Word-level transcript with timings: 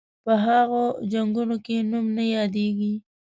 په 0.25 0.33
هغو 0.45 0.83
جنګونو 1.11 1.55
کې 1.65 1.75
نوم 1.89 2.05
نه 2.17 2.23
یادیږي. 2.35 2.93